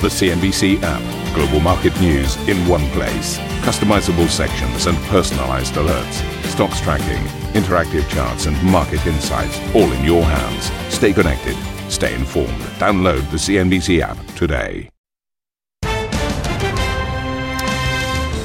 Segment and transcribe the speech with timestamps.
[0.00, 1.34] The CNBC app.
[1.34, 3.36] Global market news in one place.
[3.66, 6.22] Customizable sections and personalized alerts.
[6.44, 7.20] Stocks tracking,
[7.60, 10.70] interactive charts, and market insights all in your hands.
[10.94, 11.56] Stay connected.
[11.90, 12.60] Stay informed.
[12.78, 14.88] Download the CNBC app today.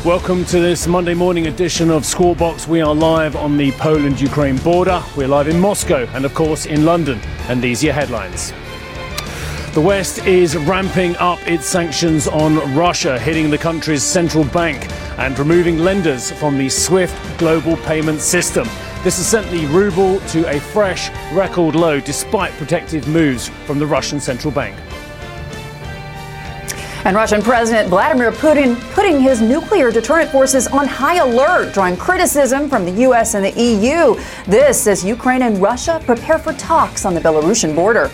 [0.04, 2.68] Welcome to this Monday morning edition of Squawk Box.
[2.68, 5.04] We are live on the Poland Ukraine border.
[5.16, 7.20] We're live in Moscow and, of course, in London.
[7.48, 8.52] And these are your headlines.
[9.74, 15.38] The West is ramping up its sanctions on Russia, hitting the country's central bank and
[15.40, 18.68] removing lenders from the SWIFT global payment system.
[19.04, 23.88] This has sent the ruble to a fresh record low despite protective moves from the
[23.88, 24.78] Russian central bank.
[27.04, 32.70] And Russian President Vladimir Putin putting his nuclear deterrent forces on high alert, drawing criticism
[32.70, 33.34] from the U.S.
[33.34, 34.22] and the EU.
[34.46, 38.12] This as Ukraine and Russia prepare for talks on the Belarusian border.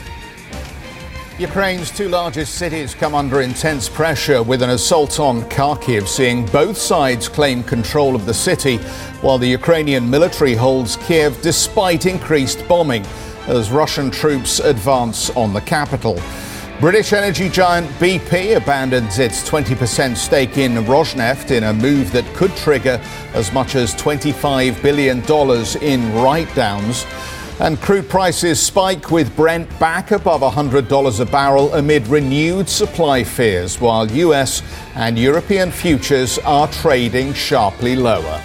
[1.39, 6.77] Ukraine's two largest cities come under intense pressure with an assault on Kharkiv, seeing both
[6.77, 8.75] sides claim control of the city,
[9.21, 13.05] while the Ukrainian military holds Kiev despite increased bombing
[13.47, 16.19] as Russian troops advance on the capital.
[16.81, 22.53] British energy giant BP abandons its 20% stake in Rosneft in a move that could
[22.57, 23.01] trigger
[23.33, 25.19] as much as $25 billion
[25.81, 27.05] in write downs.
[27.59, 33.81] And crude prices spike with Brent back above $100 a barrel amid renewed supply fears,
[33.81, 34.61] while US
[34.95, 38.41] and European futures are trading sharply lower.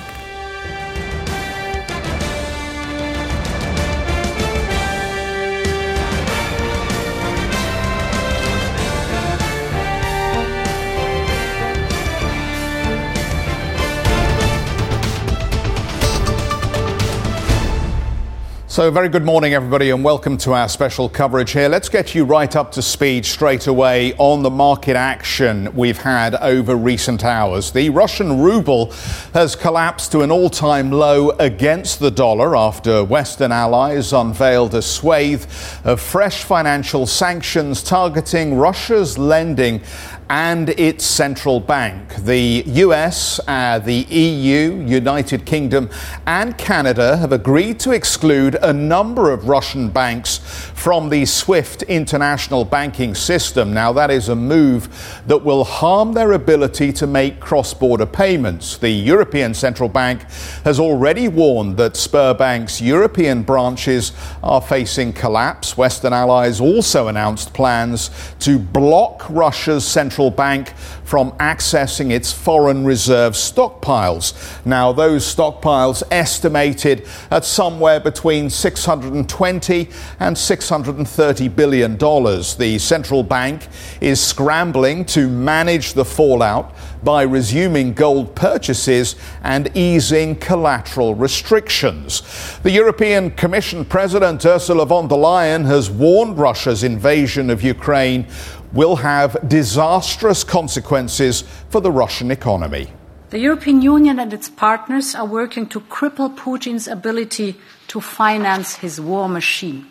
[18.74, 21.68] So, very good morning, everybody, and welcome to our special coverage here.
[21.68, 26.34] Let's get you right up to speed straight away on the market action we've had
[26.34, 27.70] over recent hours.
[27.70, 28.90] The Russian ruble
[29.32, 34.82] has collapsed to an all time low against the dollar after Western allies unveiled a
[34.82, 35.44] swathe
[35.84, 39.82] of fresh financial sanctions targeting Russia's lending
[40.30, 42.14] and its central bank.
[42.16, 45.90] The US, uh, the EU, United Kingdom,
[46.26, 52.64] and Canada have agreed to exclude a number of Russian banks from the SWIFT international
[52.64, 53.74] banking system.
[53.74, 54.88] Now, that is a move
[55.26, 58.78] that will harm their ability to make cross border payments.
[58.78, 60.22] The European Central Bank
[60.64, 64.12] has already warned that Sberbank's European branches
[64.42, 65.76] are facing collapse.
[65.76, 68.10] Western allies also announced plans
[68.40, 70.68] to block Russia's central central bank
[71.02, 74.32] from accessing its foreign reserve stockpiles.
[74.64, 79.88] Now, those stockpiles estimated at somewhere between 620
[80.20, 82.54] and 630 billion dollars.
[82.54, 83.66] The central bank
[84.00, 86.72] is scrambling to manage the fallout
[87.04, 92.22] by resuming gold purchases and easing collateral restrictions.
[92.62, 98.26] The European Commission President Ursula von der Leyen has warned Russia's invasion of Ukraine
[98.72, 102.88] will have disastrous consequences for the Russian economy.
[103.30, 107.56] The European Union and its partners are working to cripple Putin's ability
[107.88, 109.86] to finance his war machine.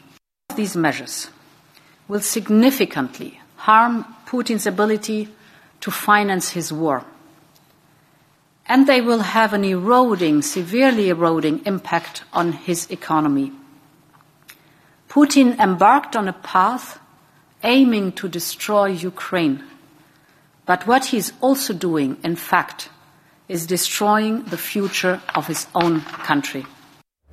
[0.55, 1.29] These measures
[2.07, 5.29] will significantly harm Putin's ability
[5.83, 7.03] to finance his war.
[8.65, 13.51] And they will have an eroding, severely eroding impact on his economy.
[15.09, 16.99] Putin embarked on a path
[17.63, 19.61] aiming to destroy Ukraine.
[20.65, 22.87] But what he is also doing, in fact,
[23.49, 26.65] is destroying the future of his own country.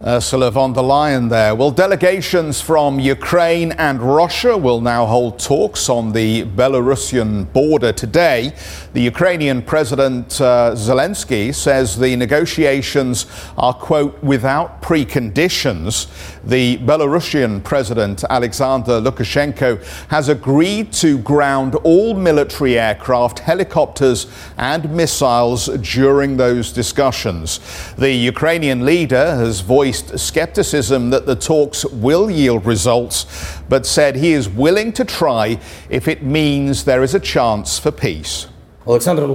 [0.03, 1.55] Ursula von der Leyen there.
[1.55, 8.55] Well, delegations from Ukraine and Russia will now hold talks on the Belarusian border today.
[8.94, 13.27] The Ukrainian President uh, Zelensky says the negotiations
[13.59, 16.09] are, quote, without preconditions.
[16.44, 24.26] The Belarusian President Alexander Lukashenko has agreed to ground all military aircraft, helicopters,
[24.56, 27.61] and missiles during those discussions.
[27.99, 33.26] The Ukrainian leader has voiced voiced skepticism that the talks will yield results,
[33.69, 35.58] but said he is willing to try
[35.88, 38.46] if it means there is a chance for peace.
[38.87, 39.26] Alexander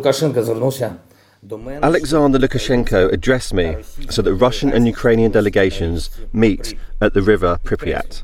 [2.39, 3.75] Lukashenko addressed me
[4.09, 8.23] so that Russian and Ukrainian delegations meet at the river Pripyat.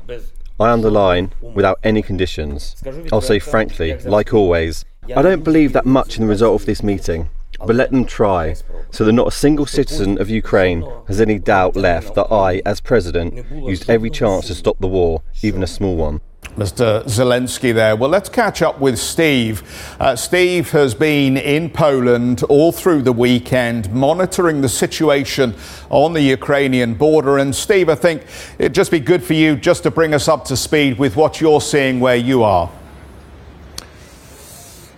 [0.58, 2.76] I underline, without any conditions.
[3.12, 6.82] I'll say frankly, like always, I don't believe that much in the result of this
[6.82, 7.28] meeting
[7.58, 8.54] but let them try,
[8.90, 12.80] so that not a single citizen of Ukraine has any doubt left that I, as
[12.80, 16.20] president, used every chance to stop the war, even a small one.
[16.56, 17.02] Mr.
[17.04, 17.96] Zelensky there.
[17.96, 19.62] Well, let's catch up with Steve.
[19.98, 25.54] Uh, Steve has been in Poland all through the weekend, monitoring the situation
[25.88, 27.38] on the Ukrainian border.
[27.38, 28.24] And Steve, I think
[28.58, 31.40] it'd just be good for you just to bring us up to speed with what
[31.40, 32.70] you're seeing where you are.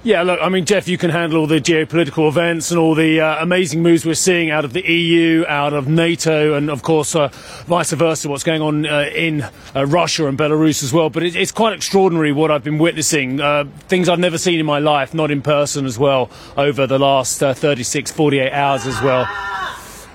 [0.07, 3.23] Yeah, look, I mean, Geoff, you can handle all the geopolitical events and all the
[3.23, 7.17] uh, amazing moves we're seeing out of the EU, out of NATO, and of course,
[7.17, 7.29] uh,
[7.65, 11.09] vice versa, what's going on uh, in uh, Russia and Belarus as well.
[11.09, 13.41] But it, it's quite extraordinary what I've been witnessing.
[13.41, 16.99] Uh, things I've never seen in my life, not in person as well, over the
[16.99, 19.27] last uh, 36, 48 hours as well.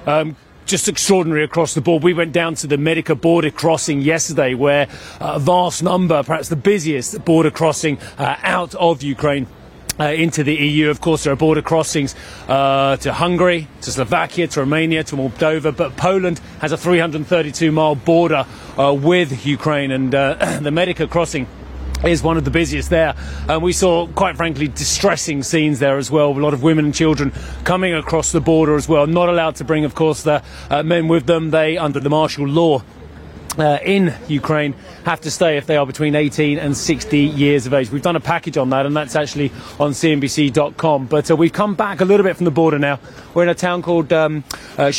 [0.06, 0.36] Um,
[0.68, 2.03] just extraordinary across the board.
[2.03, 4.88] We went down to the Medyka border crossing yesterday, where
[5.19, 9.47] a vast number, perhaps the busiest border crossing out of Ukraine,
[10.00, 10.90] uh, into the EU.
[10.90, 12.16] Of course, there are border crossings
[12.48, 17.96] uh, to Hungary, to Slovakia, to Romania, to Moldova, but Poland has a 332 mile
[17.96, 18.46] border
[18.78, 21.48] uh, with Ukraine, and uh, the Medyka crossing
[22.04, 23.13] is one of the busiest there.
[23.48, 26.31] And we saw, quite frankly, distressing scenes there as well.
[26.31, 27.34] A lot of women and children
[27.66, 29.06] coming across the border as well.
[29.06, 31.51] Not allowed to bring, of course, the uh, men with them.
[31.51, 32.84] They, under the martial law,
[33.57, 34.75] uh, in Ukraine
[35.06, 37.90] have to stay if they are between 18 and 60 years of age.
[37.92, 41.07] We've done a package on that, and that's actually on CNBC.com.
[41.07, 43.00] But uh, we've come back a little bit from the border now.
[43.34, 44.44] We're in a town called um,
[44.78, 44.92] uh,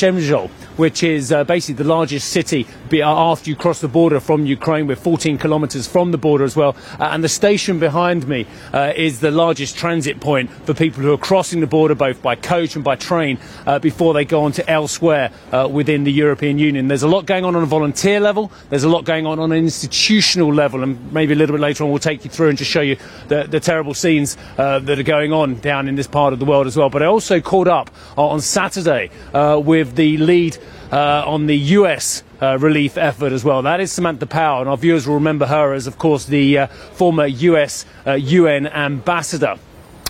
[0.76, 2.66] which is uh, basically the largest city
[2.98, 4.88] after you cross the border from Ukraine.
[4.88, 6.76] We're 14 kilometres from the border as well.
[6.98, 11.12] Uh, and the station behind me uh, is the largest transit point for people who
[11.12, 14.52] are crossing the border both by coach and by train uh, before they go on
[14.52, 16.88] to elsewhere uh, within the European Union.
[16.88, 18.50] There's a lot going on on a volunteer level.
[18.70, 20.82] There's a lot going on on an institutional level.
[20.82, 22.96] And maybe a little bit later on we'll take you through and just show you
[23.28, 26.66] the, the terrible scenes that are going on down in this part of the world
[26.66, 26.90] as well.
[26.90, 30.58] But I also caught up on Saturday with the lead
[30.92, 33.62] uh, on the US uh, relief effort as well.
[33.62, 36.66] That is Samantha Power, and our viewers will remember her as, of course, the uh,
[36.66, 39.56] former US UN uh, ambassador.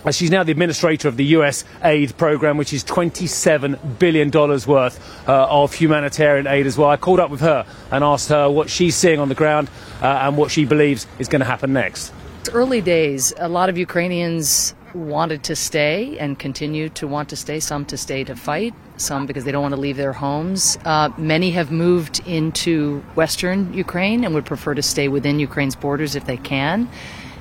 [0.04, 5.28] Uh, she's now the administrator of the US aid program, which is $27 billion worth
[5.28, 6.88] uh, of humanitarian aid as well.
[6.88, 9.68] I called up with her and asked her what she's seeing on the ground
[10.00, 12.14] and what she believes is going to happen next.
[12.40, 13.34] It's early days.
[13.36, 17.96] A lot of Ukrainians wanted to stay and continue to want to stay, some to
[17.96, 20.78] stay to fight, some because they don't want to leave their homes.
[20.84, 26.16] Uh, many have moved into western Ukraine and would prefer to stay within Ukraine's borders
[26.16, 26.88] if they can.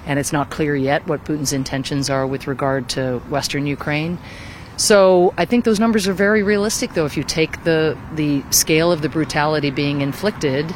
[0.06, 4.18] And it's not clear yet what Putin's intentions are with regard to western Ukraine.
[4.78, 8.92] So I think those numbers are very realistic, though, if you take the, the scale
[8.92, 10.74] of the brutality being inflicted.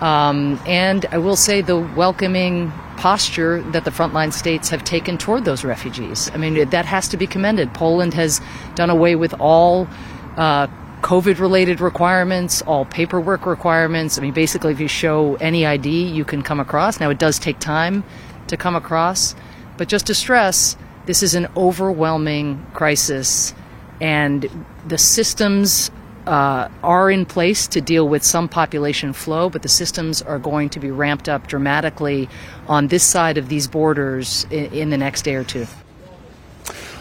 [0.00, 5.44] Um, and I will say the welcoming posture that the frontline states have taken toward
[5.44, 6.30] those refugees.
[6.34, 7.74] I mean, that has to be commended.
[7.74, 8.40] Poland has
[8.76, 9.88] done away with all
[10.36, 10.68] uh,
[11.00, 14.18] COVID related requirements, all paperwork requirements.
[14.18, 17.00] I mean, basically, if you show any ID, you can come across.
[17.00, 18.04] Now, it does take time
[18.46, 19.34] to come across,
[19.78, 20.76] but just to stress,
[21.06, 23.52] this is an overwhelming crisis,
[24.00, 24.48] and
[24.86, 25.90] the systems
[26.26, 30.68] uh, are in place to deal with some population flow, but the systems are going
[30.70, 32.28] to be ramped up dramatically
[32.68, 35.66] on this side of these borders in, in the next day or two.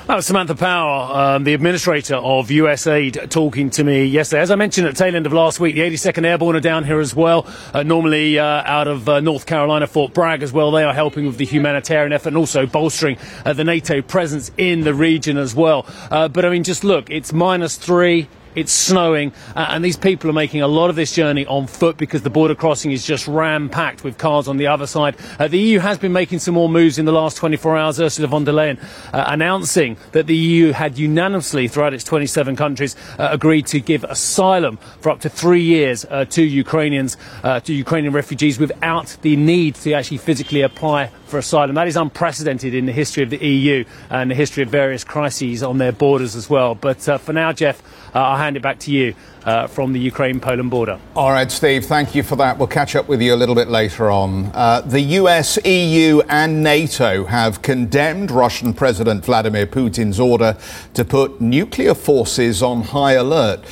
[0.07, 4.41] That was Samantha Power, um, the administrator of USAID, talking to me yesterday.
[4.41, 6.83] As I mentioned at the tail end of last week, the 82nd Airborne are down
[6.83, 10.71] here as well, uh, normally uh, out of uh, North Carolina, Fort Bragg as well.
[10.71, 14.81] They are helping with the humanitarian effort and also bolstering uh, the NATO presence in
[14.81, 15.85] the region as well.
[16.09, 20.29] Uh, but I mean, just look, it's minus three it's snowing, uh, and these people
[20.29, 23.27] are making a lot of this journey on foot because the border crossing is just
[23.27, 25.15] ram packed with cars on the other side.
[25.39, 27.99] Uh, the EU has been making some more moves in the last 24 hours.
[27.99, 28.79] Ursula von der Leyen
[29.13, 34.03] uh, announcing that the EU had unanimously, throughout its 27 countries, uh, agreed to give
[34.05, 39.35] asylum for up to three years uh, to Ukrainians, uh, to Ukrainian refugees, without the
[39.35, 41.75] need to actually physically apply for asylum.
[41.75, 45.63] That is unprecedented in the history of the EU and the history of various crises
[45.63, 46.75] on their borders as well.
[46.75, 47.81] But for now, Geoff,
[48.13, 50.99] I'll hand it back to you uh, from the Ukraine Poland border.
[51.15, 52.57] All right, Steve, thank you for that.
[52.57, 54.51] We'll catch up with you a little bit later on.
[54.53, 60.57] Uh, the US, EU, and NATO have condemned Russian President Vladimir Putin's order
[60.93, 63.63] to put nuclear forces on high alert.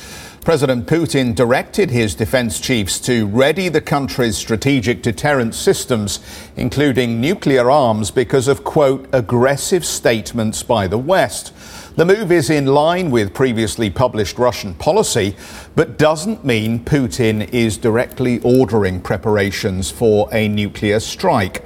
[0.44, 6.18] President Putin directed his defense chiefs to ready the country's strategic deterrent systems,
[6.56, 11.52] including nuclear arms, because of, quote, aggressive statements by the West.
[11.96, 15.36] The move is in line with previously published Russian policy,
[15.76, 21.62] but doesn't mean Putin is directly ordering preparations for a nuclear strike.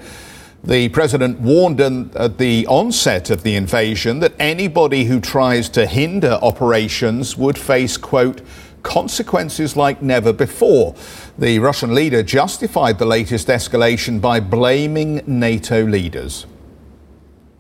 [0.65, 6.39] The president warned at the onset of the invasion that anybody who tries to hinder
[6.41, 8.41] operations would face, quote,
[8.85, 10.95] consequences like never before.
[11.37, 16.47] The Russian leader justified the latest escalation by blaming NATO leaders.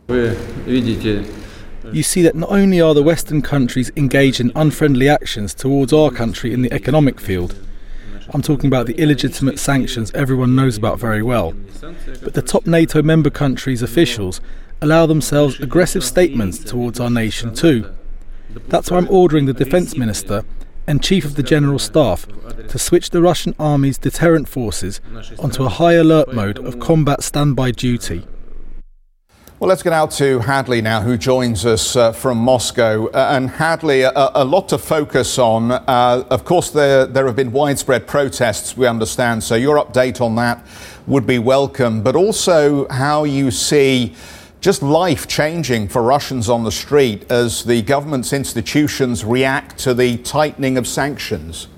[0.09, 0.37] Э,
[1.93, 6.11] you see that not only are the Western countries engaged in unfriendly actions towards our
[6.11, 7.57] country in the economic field,
[8.33, 11.52] I'm talking about the illegitimate sanctions everyone knows about very well,
[12.23, 14.40] but the top NATO member countries' officials
[14.81, 17.93] allow themselves aggressive statements towards our nation too.
[18.69, 20.45] That's why I'm ordering the defence minister
[20.87, 22.26] and chief of the general staff
[22.69, 25.00] to switch the Russian army's deterrent forces
[25.38, 28.26] onto a high alert mode of combat standby duty.
[29.61, 33.07] Well, let's get out to Hadley now, who joins us uh, from Moscow.
[33.07, 35.71] Uh, and Hadley, a, a, lot to focus on.
[35.71, 39.45] Uh, of course, there, there have been widespread protests, we understand.
[39.45, 40.67] So your update on that
[41.07, 42.03] would be welcome.
[42.03, 44.14] But also how you see
[44.64, 50.16] just life changing for Russians on the street as the government's institutions react to the
[50.16, 51.68] tightening of sanctions.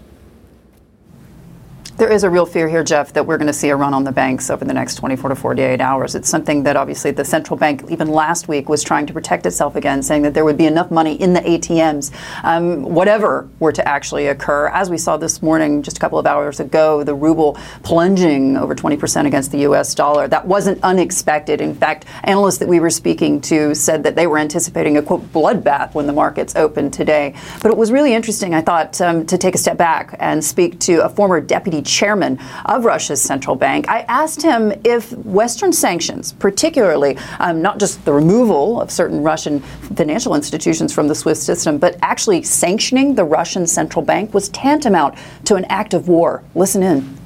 [1.99, 4.05] There is a real fear here, Geoff, that we're going to see a run on
[4.05, 6.15] the banks over the next 24 to 48 hours.
[6.15, 9.77] It's something that obviously the central bank, even last week, was trying to protect itself
[9.77, 12.13] against, saying that there would be enough money in the ATMs,
[12.45, 14.69] um, whatever were to actually occur.
[14.69, 18.75] As we saw this morning, just a couple of hours ago, the ruble plunging over
[18.75, 19.95] 20% against the U.S.
[19.95, 20.29] dollar.
[20.29, 21.63] That wasn't unexpected.
[21.63, 25.33] In fact, analysts that we were speaking to said that they were anticipating a quote
[25.33, 27.35] bloodbath when the markets opened today.
[27.63, 30.79] But it was really interesting, I thought, um, to take a step back and speak
[30.81, 33.89] to a former deputy chairman of Russia's central bank.
[33.89, 39.61] I asked him if Western sanctions, particularly um, not just the removal of certain Russian
[39.97, 45.15] financial institutions from the SWIFT system, but actually sanctioning the Russian central bank was tantamount
[45.45, 46.43] to an act of war.
[46.55, 47.17] Listen in.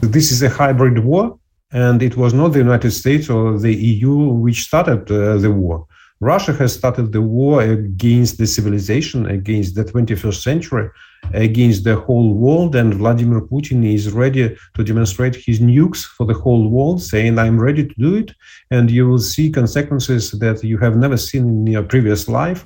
[0.00, 1.38] This is a hybrid war,
[1.70, 5.86] and it was not the United States or the EU which started uh, the war.
[6.22, 10.88] Russia has started the war against the civilization, against the 21st century,
[11.34, 12.76] against the whole world.
[12.76, 17.60] And Vladimir Putin is ready to demonstrate his nukes for the whole world, saying, I'm
[17.60, 18.30] ready to do it.
[18.70, 22.64] And you will see consequences that you have never seen in your previous life.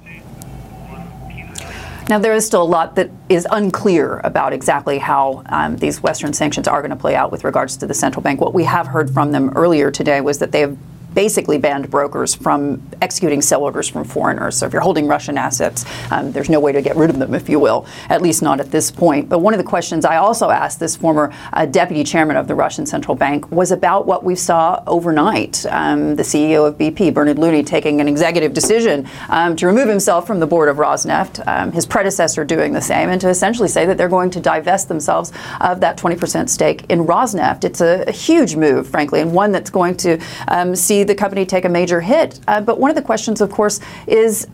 [2.11, 6.35] Now, there is still a lot that is unclear about exactly how um, these Western
[6.35, 8.39] sanctions are going to play out with regards to the central bank.
[8.39, 10.77] What we have heard from them earlier today was that they have
[11.17, 14.59] basically banned brokers from executing sell orders from foreigners.
[14.59, 17.35] So if you're holding Russian assets, um, there's no way to get rid of them,
[17.35, 19.27] if you will, at least not at this point.
[19.27, 22.55] But one of the questions I also asked this former uh, deputy chairman of the
[22.55, 25.65] Russian central bank was about what we saw overnight.
[25.71, 30.27] Um, the CEO of BP, Bernard Looney, taking an executive decision um, to remove himself
[30.27, 33.87] from the board of Rosneft, um, his predecessor doing the same, and to essentially say
[33.87, 35.33] that they're going to divest themselves
[35.63, 37.65] of that 20% stake in Rosneft.
[37.65, 41.47] It's a, a huge move, frankly, and one that's going to um, see the company
[41.47, 42.41] take a major hit.
[42.49, 44.47] Uh, but one of the questions, of course, is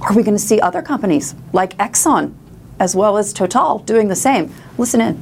[0.00, 2.34] are we going to see other companies like Exxon
[2.80, 4.52] as well as Total doing the same?
[4.76, 5.20] Listen in.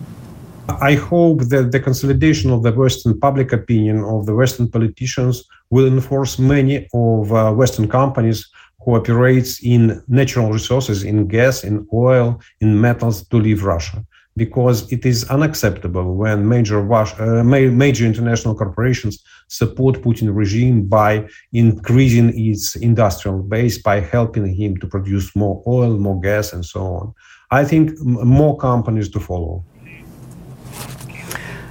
[0.69, 5.87] I hope that the consolidation of the Western public opinion of the Western politicians will
[5.87, 8.49] enforce many of uh, Western companies
[8.85, 14.05] who operates in natural resources, in gas, in oil, in metals to leave Russia
[14.37, 22.33] because it is unacceptable when major uh, major international corporations support Putin regime by increasing
[22.39, 27.15] its industrial base by helping him to produce more oil, more gas, and so on.
[27.51, 29.65] I think more companies to follow.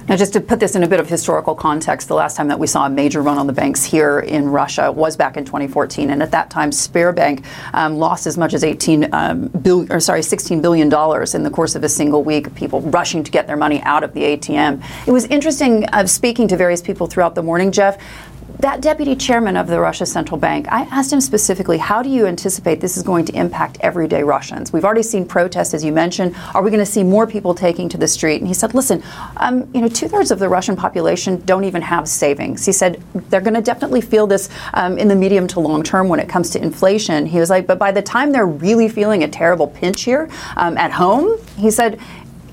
[0.08, 2.60] Now, just to put this in a bit of historical context, the last time that
[2.60, 6.10] we saw a major run on the banks here in Russia was back in 2014,
[6.10, 7.44] and at that time, Sberbank
[7.74, 11.50] um, lost as much as 18 um, billion, or sorry, 16 billion dollars in the
[11.50, 12.46] course of a single week.
[12.46, 14.84] Of people rushing to get their money out of the ATM.
[15.08, 17.98] It was interesting uh, speaking to various people throughout the morning, Geoff
[18.60, 22.26] that deputy chairman of the Russia Central Bank, I asked him specifically, how do you
[22.26, 24.72] anticipate this is going to impact everyday Russians?
[24.72, 26.34] We've already seen protests, as you mentioned.
[26.54, 28.40] Are we going to see more people taking to the street?
[28.40, 29.02] And he said, listen,
[29.36, 32.64] um, you know, two thirds of the Russian population don't even have savings.
[32.64, 36.08] He said they're going to definitely feel this um, in the medium to long term
[36.08, 37.26] when it comes to inflation.
[37.26, 40.78] He was like, but by the time they're really feeling a terrible pinch here um,
[40.78, 42.00] at home, he said,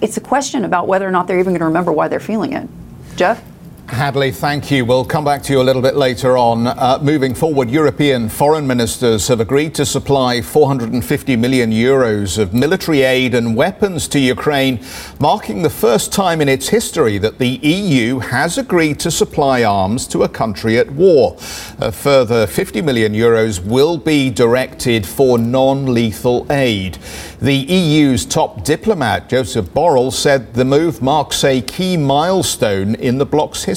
[0.01, 2.51] it's a question about whether or not they're even going to remember why they're feeling
[2.53, 2.67] it.
[3.15, 3.41] Geoff?
[3.89, 4.85] Hadley, thank you.
[4.85, 6.67] We'll come back to you a little bit later on.
[6.67, 13.01] Uh, moving forward, European foreign ministers have agreed to supply 450 million euros of military
[13.01, 14.79] aid and weapons to Ukraine,
[15.19, 20.07] marking the first time in its history that the EU has agreed to supply arms
[20.07, 21.35] to a country at war.
[21.79, 26.97] A further 50 million euros will be directed for non lethal aid.
[27.41, 33.25] The EU's top diplomat, Joseph Borrell, said the move marks a key milestone in the
[33.25, 33.72] bloc's history.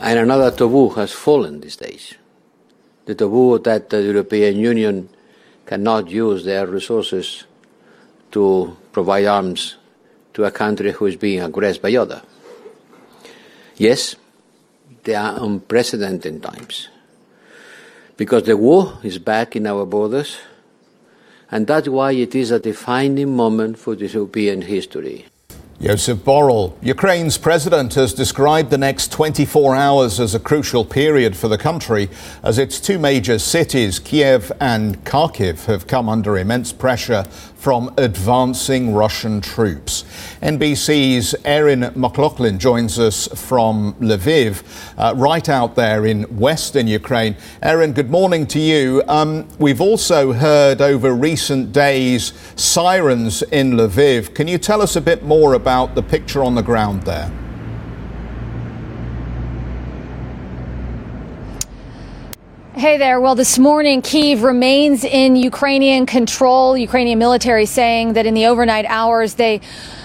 [0.00, 2.14] And another taboo has fallen these days.
[3.04, 5.08] The taboo that the European Union
[5.66, 7.44] cannot use their resources
[8.30, 9.76] to provide arms
[10.34, 12.22] to a country who is being aggressed by other.
[13.76, 14.16] Yes,
[15.04, 16.88] they are unprecedented times
[18.16, 20.38] because the war is back in our borders,
[21.50, 25.26] and that's why it is a defining moment for this European history.
[25.80, 31.46] Joseph Borrell, Ukraine's president, has described the next 24 hours as a crucial period for
[31.46, 32.10] the country
[32.42, 37.22] as its two major cities, Kiev and Kharkiv, have come under immense pressure
[37.58, 40.04] from advancing Russian troops.
[40.40, 44.62] NBC's Erin McLaughlin joins us from Lviv,
[44.96, 47.36] uh, right out there in western Ukraine.
[47.60, 49.02] Erin, good morning to you.
[49.08, 54.34] Um, we've also heard over recent days sirens in Lviv.
[54.34, 57.47] Can you tell us a bit more about the picture on the ground there?
[62.78, 63.20] Hey there.
[63.20, 66.76] Well, this morning, Kiev remains in Ukrainian control.
[66.78, 69.62] Ukrainian military saying that in the overnight hours, they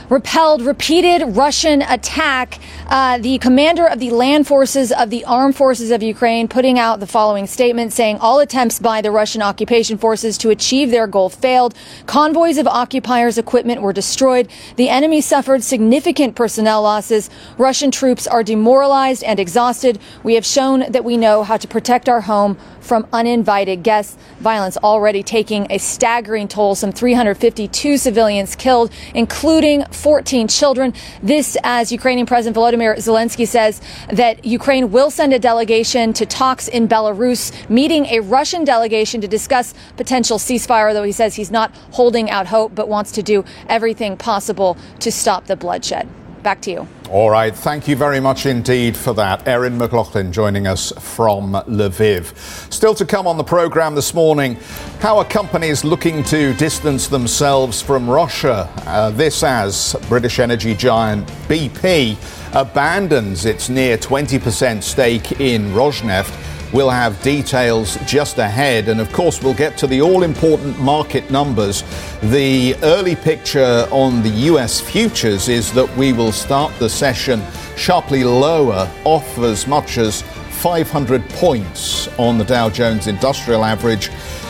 [0.10, 2.60] repelled repeated Russian attack.
[2.88, 7.00] Uh, the commander of the land forces of the armed forces of Ukraine putting out
[7.00, 11.30] the following statement saying all attempts by the Russian occupation forces to achieve their goal
[11.30, 11.74] failed.
[12.06, 14.50] Convoys of occupiers' equipment were destroyed.
[14.76, 17.30] The enemy suffered significant personnel losses.
[17.58, 20.00] Russian troops are demoralized and exhausted.
[20.24, 24.18] We have shown that we know how to protect our home from uninvited guests.
[24.40, 26.76] Violence already taking a staggering toll.
[26.76, 30.94] Some 352 civilians killed, including 14 children.
[31.22, 36.68] This, as Ukrainian President Volodymyr Zelensky says, that Ukraine will send a delegation to talks
[36.68, 41.72] in Belarus, meeting a Russian delegation to discuss potential ceasefire, though he says he's not
[41.92, 46.08] holding out hope, but wants to do everything possible to stop the bloodshed.
[46.44, 46.88] Back to you.
[47.10, 47.56] All right.
[47.56, 49.48] Thank you very much indeed for that.
[49.48, 52.36] Erin McLaughlin joining us from Lviv.
[52.72, 54.58] Still to come on the program this morning,
[55.00, 58.70] how are companies looking to distance themselves from Russia?
[58.86, 62.18] Uh, this as British energy giant BP
[62.54, 68.90] abandons its near 20% stake in Rosneft We'll have details just ahead.
[68.90, 71.84] And of course, we'll get to the all important market numbers.
[72.24, 77.44] The early picture on the US futures is that we will start the session
[77.78, 80.24] sharply lower, off as much as
[80.62, 84.10] 500 points on the Dow Jones Industrial Average,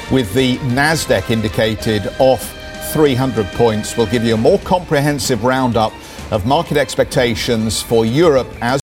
[0.09, 2.55] with the NASDAQ indicated off
[2.93, 3.97] 300 points.
[3.97, 5.91] We'll give you a more comprehensive roundup
[6.31, 8.82] of market expectations for Europe as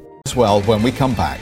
[0.25, 1.41] as well when we come back.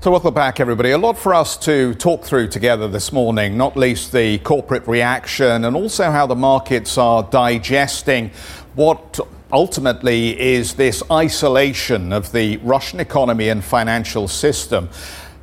[0.00, 0.92] So, welcome back, everybody.
[0.92, 5.64] A lot for us to talk through together this morning, not least the corporate reaction
[5.64, 8.30] and also how the markets are digesting
[8.76, 9.18] what
[9.52, 14.88] ultimately is this isolation of the Russian economy and financial system.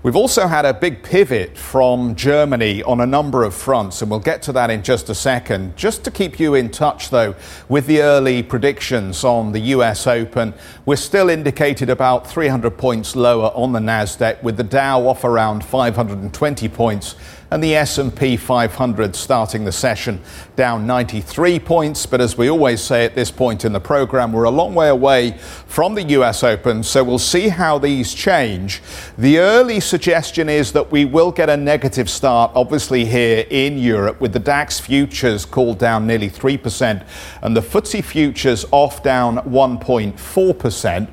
[0.03, 4.19] We've also had a big pivot from Germany on a number of fronts, and we'll
[4.19, 5.77] get to that in just a second.
[5.77, 7.35] Just to keep you in touch, though,
[7.69, 10.53] with the early predictions on the US Open,
[10.85, 15.63] we're still indicated about 300 points lower on the Nasdaq, with the Dow off around
[15.63, 17.15] 520 points
[17.53, 20.19] and the S&P 500 starting the session
[20.55, 22.07] down 93 points.
[22.07, 24.89] But as we always say at this point in the program, we're a long way
[24.89, 25.37] away
[25.67, 28.81] from the US Open, so we'll see how these change.
[29.19, 34.19] The early suggestion is that we will get a negative start, obviously here in Europe,
[34.19, 37.05] with the DAX futures called down nearly 3%
[37.43, 41.07] and the FTSE futures off down 1.4%.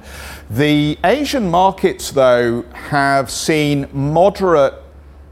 [0.49, 4.80] The Asian markets, though, have seen moderate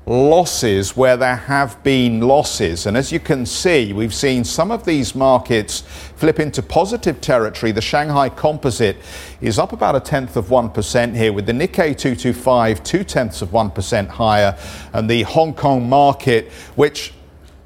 [0.08, 2.86] losses where there have been losses.
[2.86, 5.82] And as you can see, we've seen some of these markets
[6.16, 7.72] flip into positive territory.
[7.72, 8.96] The Shanghai Composite
[9.42, 13.50] is up about a tenth of 1% here, with the Nikkei 225 two tenths of
[13.50, 14.56] 1% higher,
[14.94, 17.12] and the Hong Kong market, which,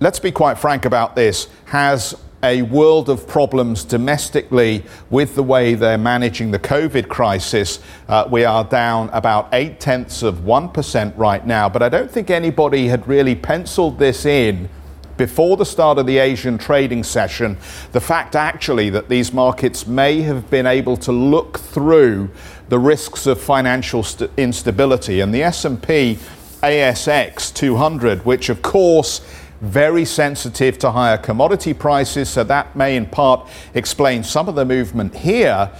[0.00, 5.74] let's be quite frank about this, has a world of problems domestically with the way
[5.74, 7.78] they're managing the COVID crisis.
[8.09, 12.31] Uh, we are down about eight tenths of 1% right now, but I don't think
[12.31, 14.68] anybody had really penciled this in
[15.16, 17.57] before the start of the Asian trading session
[17.92, 22.31] the fact actually that these markets may have been able to look through
[22.70, 26.18] the risks of financial st- instability and the S&P
[26.62, 29.20] ASX 200 which of course
[29.62, 34.64] very sensitive to higher commodity prices so that may in part explain some of the
[34.64, 35.70] movement here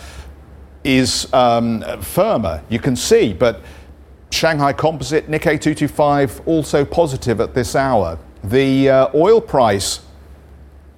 [0.85, 3.61] is um, firmer you can see but
[4.33, 8.19] Shanghai Composite Nikkei 225 also positive at this hour.
[8.43, 10.01] The uh, oil price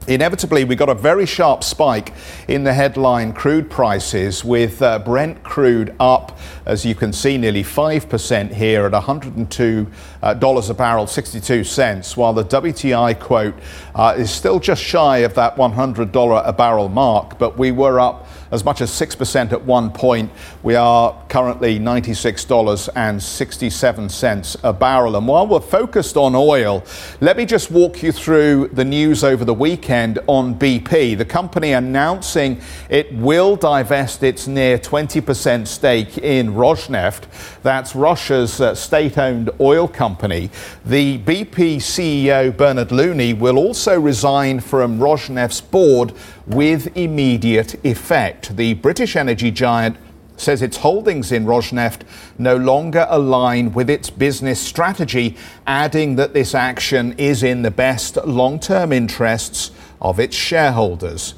[0.06, 2.12] Inevitably, we got a very sharp spike
[2.46, 7.62] in the headline crude prices, with uh, Brent crude up, as you can see, nearly
[7.62, 9.86] 5% here at $102
[10.22, 13.54] uh, a barrel, 62 cents, while the WTI quote
[13.94, 18.26] uh, is still just shy of that $100 a barrel mark, but we were up
[18.54, 20.30] as much as 6% at one point.
[20.62, 25.16] We are currently $96.67 a barrel.
[25.16, 26.82] And while we're focused on oil,
[27.20, 31.18] let me just walk you through the news over the weekend on BP.
[31.18, 37.24] The company announcing it will divest its near 20% stake in Rosneft.
[37.62, 40.50] That's Russia's uh, state owned oil company.
[40.84, 46.12] The BP CEO, Bernard Looney, will also resign from Rosneft's board
[46.46, 48.43] with immediate effect.
[48.48, 49.96] The British energy giant
[50.36, 52.00] says its holdings in Rosneft
[52.38, 58.16] no longer align with its business strategy, adding that this action is in the best
[58.26, 61.34] long term interests of its shareholders.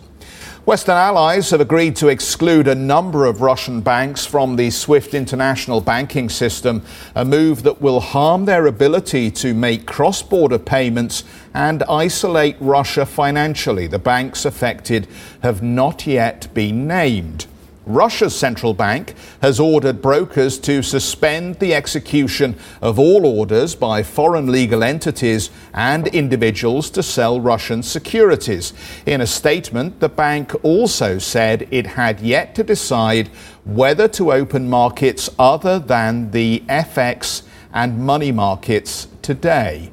[0.66, 5.80] Western allies have agreed to exclude a number of Russian banks from the SWIFT international
[5.80, 6.82] banking system,
[7.14, 11.22] a move that will harm their ability to make cross border payments
[11.54, 13.86] and isolate Russia financially.
[13.86, 15.06] The banks affected
[15.40, 17.46] have not yet been named.
[17.86, 24.50] Russia's central bank has ordered brokers to suspend the execution of all orders by foreign
[24.50, 28.72] legal entities and individuals to sell Russian securities.
[29.06, 33.28] In a statement, the bank also said it had yet to decide
[33.64, 39.92] whether to open markets other than the FX and money markets today.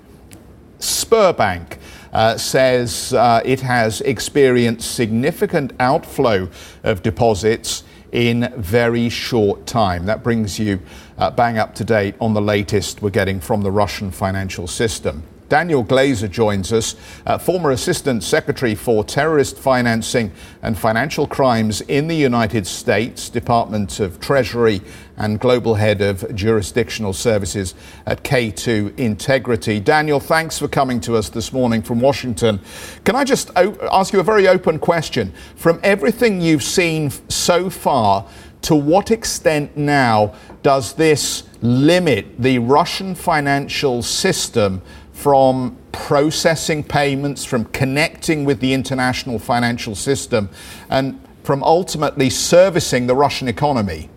[0.79, 1.77] Sberbank
[2.13, 6.47] uh, says uh, it has experienced significant outflow
[6.83, 10.05] of deposits in very short time.
[10.05, 10.79] That brings you
[11.17, 15.23] uh, bang up to date on the latest we're getting from the Russian financial system.
[15.53, 16.95] Daniel Glaser joins us,
[17.27, 20.31] uh, former Assistant Secretary for Terrorist Financing
[20.63, 24.81] and Financial Crimes in the United States, Department of Treasury,
[25.15, 27.75] and Global Head of Jurisdictional Services
[28.07, 29.79] at K2 Integrity.
[29.79, 32.59] Daniel, thanks for coming to us this morning from Washington.
[33.03, 35.31] Can I just o- ask you a very open question?
[35.55, 38.25] From everything you've seen so far,
[38.63, 44.81] to what extent now does this limit the Russian financial system
[45.13, 50.49] from processing payments, from connecting with the international financial system,
[50.89, 54.09] and from ultimately servicing the Russian economy?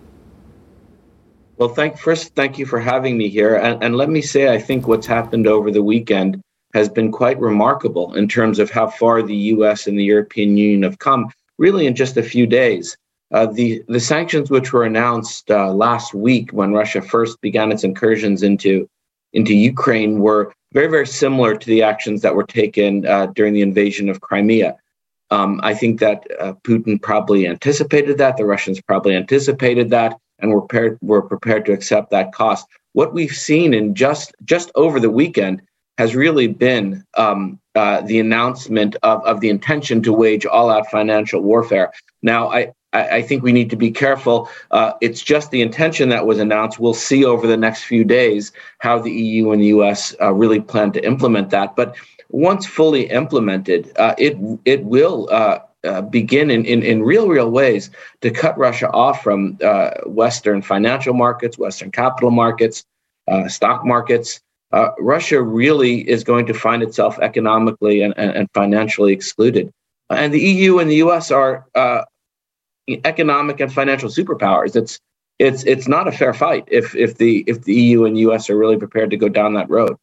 [1.59, 3.57] Well, thank first, thank you for having me here.
[3.57, 6.41] And, and let me say, I think what's happened over the weekend
[6.75, 9.87] has been quite remarkable in terms of how far the U.S.
[9.87, 12.97] and the European Union have come, really in just a few days.
[13.33, 17.83] Uh, the the sanctions which were announced uh, last week when Russia first began its
[17.83, 18.89] incursions into
[19.33, 23.63] into Ukraine were very, very similar to the actions that were taken uh, during the
[23.63, 24.77] invasion of Crimea.
[25.31, 28.37] Um, I think that uh, Putin probably anticipated that.
[28.37, 32.67] The Russians probably anticipated that, and were prepared, were prepared to accept that cost.
[32.93, 35.63] What we've seen in just just over the weekend
[35.97, 41.41] has really been um, uh, the announcement of, of the intention to wage all-out financial
[41.41, 41.91] warfare.
[42.23, 44.49] Now, I, I, I think we need to be careful.
[44.71, 46.79] Uh, it's just the intention that was announced.
[46.79, 50.61] We'll see over the next few days how the EU and the US uh, really
[50.61, 51.77] plan to implement that.
[51.77, 51.97] But
[52.31, 57.51] once fully implemented, uh, it it will uh, uh, begin in, in, in real, real
[57.51, 62.85] ways to cut Russia off from uh, Western financial markets, Western capital markets,
[63.29, 64.41] uh, stock markets.
[64.73, 69.71] Uh, Russia really is going to find itself economically and, and, and financially excluded.
[70.11, 71.65] And the EU and the US are
[72.89, 74.77] economic and financial superpowers.
[74.77, 75.01] It's
[75.39, 78.57] it's it's not a fair fight if if the if the EU and US are
[78.57, 79.97] really prepared to go down that road.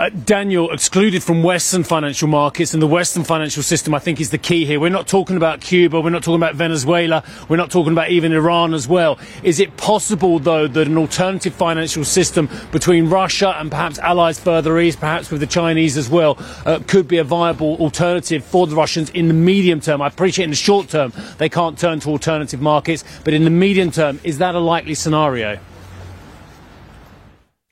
[0.00, 4.30] Uh, Daniel, excluded from Western financial markets and the Western financial system, I think is
[4.30, 4.80] the key here.
[4.80, 8.32] We're not talking about Cuba, we're not talking about Venezuela, we're not talking about even
[8.32, 9.18] Iran as well.
[9.42, 14.80] Is it possible, though, that an alternative financial system between Russia and perhaps allies further
[14.80, 18.74] east, perhaps with the Chinese as well, uh, could be a viable alternative for the
[18.74, 20.00] Russians in the medium term?
[20.00, 23.50] I appreciate in the short term they can't turn to alternative markets, but in the
[23.50, 25.60] medium term, is that a likely scenario?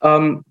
[0.03, 0.43] Um,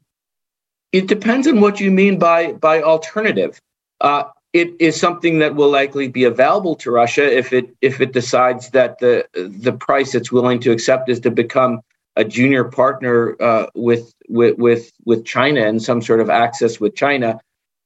[0.92, 3.60] it depends on what you mean by by alternative.
[4.00, 8.12] Uh, it is something that will likely be available to Russia if it if it
[8.12, 11.80] decides that the the price it's willing to accept is to become
[12.16, 16.96] a junior partner uh, with, with with with China and some sort of access with
[16.96, 17.38] China,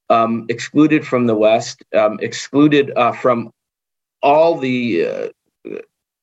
[0.08, 3.50] um, excluded from the West, um, excluded uh, from
[4.22, 5.78] all the uh,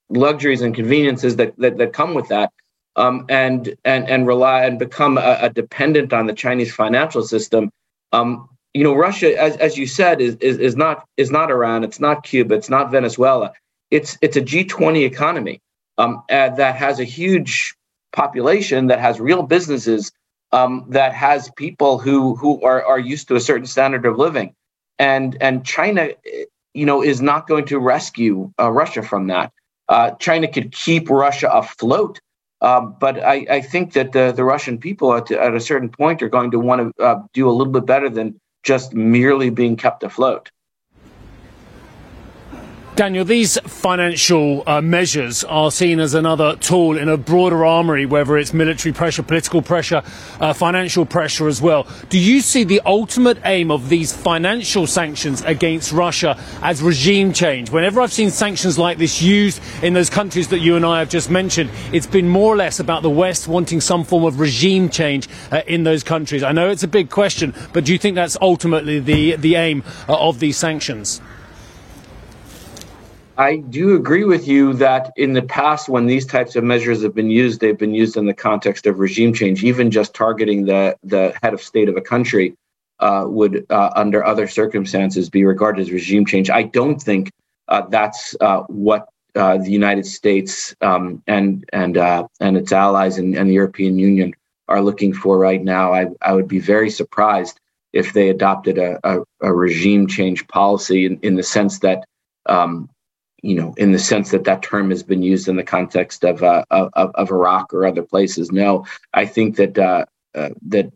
[0.09, 2.51] luxuries and conveniences that, that that come with that
[2.95, 7.71] um, and and and rely and become a, a, dependent on the Chinese financial system.
[8.11, 11.83] Um, you know, Russia, as, as you said, is, is is not is not Iran,
[11.83, 13.53] it's not Cuba, it's not Venezuela.
[13.91, 15.61] It's it's a G20 economy
[15.97, 17.75] um, that has a huge
[18.13, 20.11] population, that has real businesses,
[20.51, 24.53] um, that has people who who are are used to a certain standard of living,
[24.97, 26.09] and and China,
[26.73, 29.51] you know, is not going to rescue uh, Russia from that.
[29.87, 32.19] Uh, China could keep Russia afloat
[32.61, 36.21] um, but I, I, think that the, the Russian people at, at, a certain point
[36.21, 39.77] are going to want to uh, do a little bit better than just merely being
[39.77, 40.51] kept afloat.
[42.99, 48.37] Daniel, these financial uh, measures are seen as another tool in a broader armory, whether
[48.37, 50.03] it's military pressure, political pressure,
[50.41, 51.87] uh, financial pressure as well.
[52.09, 57.71] Do you see the ultimate aim of these financial sanctions against Russia as regime change?
[57.71, 61.09] Whenever I've seen sanctions like this used in those countries that you and I have
[61.09, 64.89] just mentioned, it's been more or less about the West wanting some form of regime
[64.89, 66.43] change uh, in those countries.
[66.43, 69.85] I know it's a big question, but do you think that's ultimately the, the aim
[70.09, 71.21] uh, of these sanctions?
[73.39, 77.15] I do agree with you that in the past, when these types of measures have
[77.15, 79.63] been used, they've been used in the context of regime change.
[79.63, 82.53] Even just targeting the the head of state of a country
[82.99, 86.49] uh, would, uh, under other circumstances, be regarded as regime change.
[86.49, 87.31] I don't think
[87.69, 93.17] uh, that's uh, what uh, the United States um, and and uh, and its allies
[93.17, 94.33] and, and, the European Union
[94.67, 95.93] are looking for right now.
[95.93, 97.57] I, I would be very surprised
[97.93, 102.03] if they adopted a, a, a regime change policy in, in the sense that
[102.45, 102.89] um,
[103.43, 106.43] you know, in the sense that that term has been used in the context of
[106.43, 108.51] uh, of, of, Iraq or other places.
[108.51, 110.91] No, I think that uh, uh, that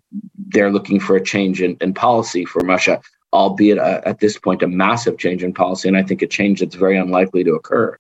[0.48, 3.02] they're looking for a change in, in policy from Russia,
[3.34, 6.60] albeit uh, at this point a massive change in policy, and I think a change
[6.60, 7.98] that's very unlikely to occur.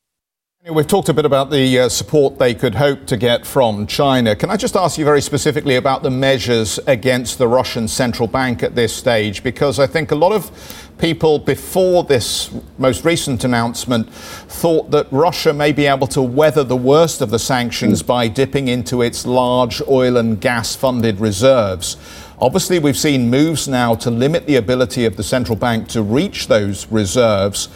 [0.71, 4.33] We've talked a bit about the uh, support they could hope to get from China.
[4.33, 8.63] Can I just ask you very specifically about the measures against the Russian central bank
[8.63, 9.43] at this stage?
[9.43, 15.51] Because I think a lot of people before this most recent announcement thought that Russia
[15.51, 18.07] may be able to weather the worst of the sanctions mm.
[18.07, 21.97] by dipping into its large oil and gas funded reserves.
[22.39, 26.47] Obviously, we've seen moves now to limit the ability of the central bank to reach
[26.47, 27.67] those reserves.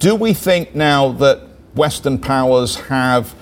[0.00, 1.45] Do we think now that
[1.76, 3.34] Western powers have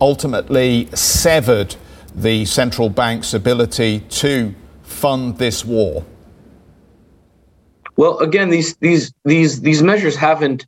[0.00, 1.76] ultimately severed
[2.14, 6.04] the central bank's ability to fund this war?
[7.96, 10.66] Well, again, these these these these measures haven't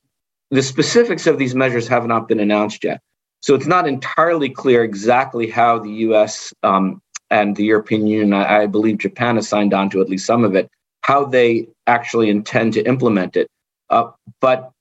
[0.51, 3.01] the specifics of these measures have not been announced yet.
[3.41, 6.53] So it's not entirely clear exactly how the U.S.
[6.63, 10.27] Um, and the European Union, I, I, believe Japan has signed on to at least
[10.27, 13.49] some of it, how they actually intend to implement it.
[13.89, 14.72] Uh, but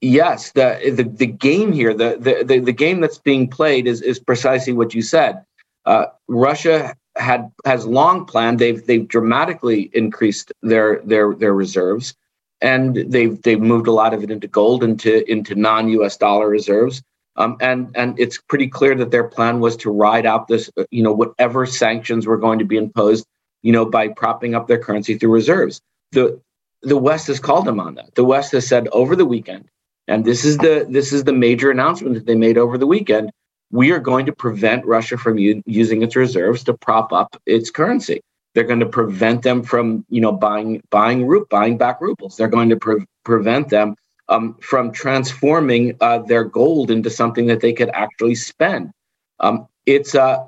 [0.00, 4.18] yes, the, the the game here, the, the the game that's being played is is
[4.18, 5.44] precisely what you said.
[5.84, 8.58] Uh, Russia had has long planned.
[8.58, 12.14] They've they've dramatically increased their their their reserves,
[12.60, 16.16] and they've they've moved a lot of it into gold, into into non U.S.
[16.16, 17.02] dollar reserves.
[17.36, 21.02] Um, and and it's pretty clear that their plan was to ride out this, you
[21.02, 23.24] know, whatever sanctions were going to be imposed,
[23.62, 25.80] you know, by propping up their currency through reserves.
[26.12, 26.40] The
[26.82, 28.14] the West has called them on that.
[28.14, 29.68] The West has said over the weekend,
[30.10, 33.30] and this is the this is the major announcement that they made over the weekend
[33.70, 37.70] we are going to prevent Russia from u- using its reserves to prop up its
[37.70, 38.20] currency.
[38.54, 42.36] They're going to prevent them from, you know, buying buying root, buying back rubles.
[42.36, 43.94] They're going to pre- prevent them
[44.28, 48.90] um, from transforming uh, their gold into something that they could actually spend.
[49.38, 50.46] Um, it's a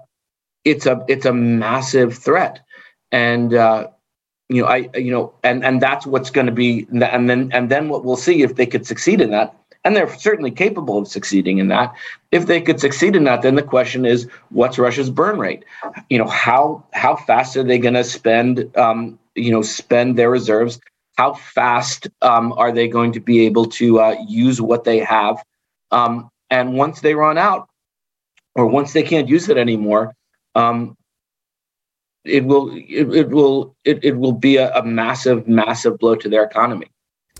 [0.64, 2.60] it's a it's a massive threat,
[3.12, 3.88] and uh,
[4.52, 7.70] you know I you know and and that's what's going to be and then and
[7.70, 11.08] then what we'll see if they could succeed in that and they're certainly capable of
[11.08, 11.92] succeeding in that.
[12.30, 15.64] If they could succeed in that, then the question is, what's Russia's burn rate?
[16.08, 18.76] You know, how how fast are they going to spend?
[18.76, 20.78] Um, you know, spend their reserves.
[21.16, 25.42] How fast um, are they going to be able to uh, use what they have?
[25.90, 27.68] Um, and once they run out,
[28.54, 30.14] or once they can't use it anymore,
[30.54, 30.96] um,
[32.24, 36.28] it will it, it will it, it will be a, a massive massive blow to
[36.28, 36.86] their economy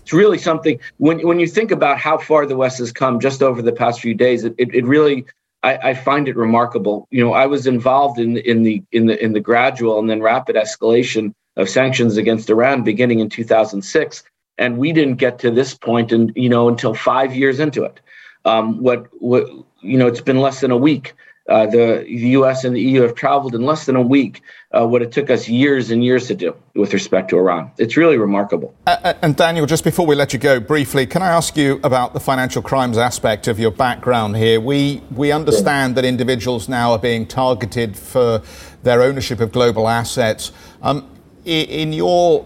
[0.03, 3.41] it's really something when when you think about how far the West has come just
[3.41, 5.25] over the past few days, it, it, it really
[5.63, 7.07] I, I, find it remarkable.
[7.09, 10.21] You know, I was involved in in the in the in the gradual and then
[10.21, 14.23] rapid escalation of sanctions against Iran beginning in 2006,
[14.57, 18.01] and we didn't get to this point, and you know, until five years into it.
[18.43, 19.47] Um, what what
[19.79, 21.13] you know, it's been less than a week.
[21.49, 22.63] Uh, the, the U.S.
[22.63, 25.49] and the EU have traveled in less than a week uh, what it took us
[25.49, 27.69] years and years to do with respect to Iran.
[27.77, 28.73] It's really remarkable.
[28.87, 32.13] Uh, and Daniel, just before we let you go briefly, can I ask you about
[32.13, 34.61] the financial crimes aspect of your background here?
[34.61, 38.41] We we understand that individuals now are being targeted for
[38.83, 40.53] their ownership of global assets.
[40.81, 41.09] Um,
[41.43, 42.45] in your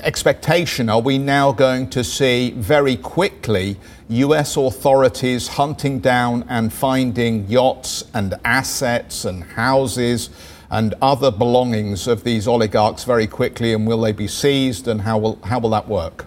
[0.00, 3.76] expectation, are we now going to see very quickly
[4.12, 10.30] US authorities hunting down and finding yachts and assets and houses
[10.70, 13.72] and other belongings of these oligarchs very quickly?
[13.72, 14.88] And will they be seized?
[14.88, 16.26] And how will, how will that work?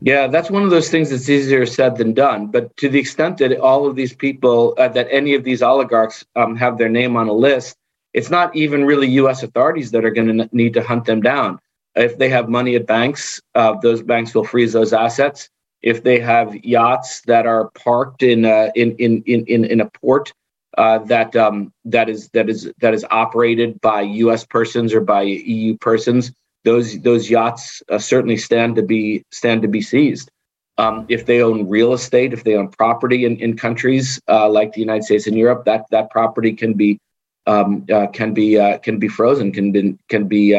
[0.00, 2.48] Yeah, that's one of those things that's easier said than done.
[2.48, 6.24] But to the extent that all of these people, uh, that any of these oligarchs
[6.36, 7.76] um, have their name on a list,
[8.12, 9.42] it's not even really U.S.
[9.42, 11.58] authorities that are going to need to hunt them down.
[11.96, 15.48] If they have money at banks, uh, those banks will freeze those assets.
[15.84, 20.32] If they have yachts that are parked in uh, in, in in in a port
[20.78, 24.46] uh, that um, that is that is that is operated by U.S.
[24.46, 26.32] persons or by EU persons,
[26.64, 30.30] those those yachts uh, certainly stand to be stand to be seized.
[30.78, 34.72] Um, if they own real estate, if they own property in, in countries uh, like
[34.72, 36.98] the United States and Europe, that that property can be
[37.46, 40.54] um, uh, can be can be frozen, can be can be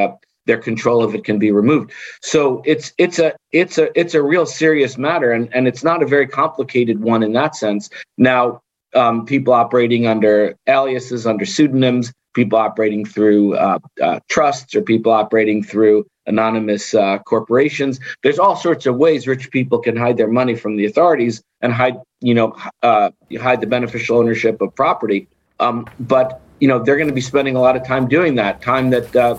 [0.45, 1.91] their control of it can be removed.
[2.21, 6.03] So it's it's a it's a it's a real serious matter, and and it's not
[6.03, 7.89] a very complicated one in that sense.
[8.17, 8.62] Now,
[8.93, 15.12] um, people operating under aliases, under pseudonyms, people operating through uh, uh, trusts, or people
[15.12, 17.99] operating through anonymous uh, corporations.
[18.23, 21.71] There's all sorts of ways rich people can hide their money from the authorities and
[21.71, 25.27] hide, you know, uh, hide the beneficial ownership of property.
[25.60, 28.62] Um, but you know, they're going to be spending a lot of time doing that,
[28.62, 29.38] time that uh,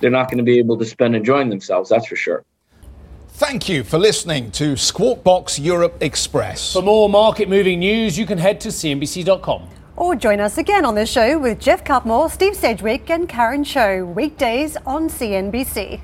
[0.00, 1.90] they're not going to be able to spend enjoying themselves.
[1.90, 2.44] That's for sure.
[3.28, 6.72] Thank you for listening to Squawk Box Europe Express.
[6.72, 9.68] For more market moving news, you can head to CNBC.com.
[9.96, 14.04] Or join us again on the show with Geoff Cutmore, Steve Sedgwick, and Karen Tso,
[14.04, 16.00] weekdays on CNBC.